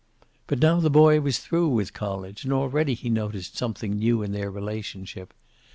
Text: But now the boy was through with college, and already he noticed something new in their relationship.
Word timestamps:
But 0.47 0.57
now 0.59 0.79
the 0.79 0.89
boy 0.89 1.21
was 1.21 1.37
through 1.37 1.67
with 1.67 1.93
college, 1.93 2.43
and 2.43 2.51
already 2.51 2.95
he 2.95 3.07
noticed 3.07 3.55
something 3.55 3.97
new 3.99 4.23
in 4.23 4.31
their 4.31 4.49
relationship. 4.49 5.31